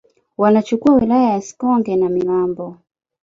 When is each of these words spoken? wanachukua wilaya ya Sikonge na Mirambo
wanachukua 0.37 0.95
wilaya 0.95 1.29
ya 1.31 1.41
Sikonge 1.41 1.95
na 1.95 2.09
Mirambo 2.09 2.77